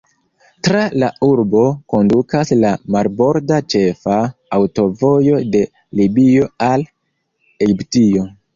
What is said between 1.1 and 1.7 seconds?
urbo